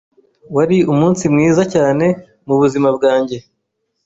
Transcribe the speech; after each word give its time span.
Wari 0.55 0.77
umunsi 0.91 1.23
mwiza 1.33 1.63
cyane 1.73 2.05
mubuzima 2.47 2.89
bwanjye. 2.97 3.37